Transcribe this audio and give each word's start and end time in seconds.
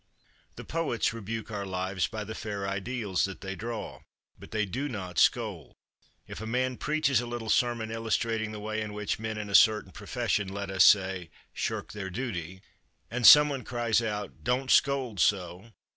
The 0.55 0.63
poets 0.63 1.13
rebuke 1.13 1.51
our 1.51 1.63
lives 1.63 2.07
by 2.07 2.23
the 2.23 2.33
fair 2.33 2.67
ideals 2.67 3.25
that 3.25 3.41
they 3.41 3.55
draw, 3.55 4.01
but 4.35 4.49
they 4.49 4.65
do 4.65 4.89
not 4.89 5.19
scold. 5.19 5.75
If 6.25 6.41
a 6.41 6.47
man 6.47 6.77
preaches 6.77 7.21
a 7.21 7.27
little 7.27 7.51
sermon 7.51 7.91
illustrating 7.91 8.51
the 8.51 8.59
way 8.59 8.81
in 8.81 8.93
which 8.93 9.19
men 9.19 9.37
in 9.37 9.47
a 9.47 9.53
certain 9.53 9.91
profession, 9.91 10.47
let 10.47 10.71
us 10.71 10.85
say, 10.85 11.29
shirk 11.53 11.91
their 11.93 12.09
duty, 12.09 12.63
and 13.11 13.27
somebody 13.27 13.63
cries 13.63 14.01
out, 14.01 14.43
"Don't 14.43 14.71
scold 14.71 15.19
so!" 15.19 15.69